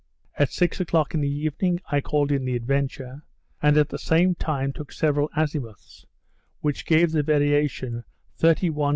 At 0.33 0.49
six 0.49 0.79
o'clock 0.79 1.13
in 1.13 1.21
the 1.21 1.29
evening, 1.29 1.79
I 1.91 2.01
called 2.01 2.31
in 2.31 2.43
the 2.43 2.55
Adventure; 2.55 3.21
and 3.61 3.77
at 3.77 3.89
the 3.89 3.99
same 3.99 4.33
time 4.33 4.73
took 4.73 4.91
several 4.91 5.29
azimuths, 5.37 6.07
which 6.61 6.87
gave 6.87 7.11
the 7.11 7.21
variation 7.21 8.03
31° 8.39 8.73
28'.W. 8.73 8.89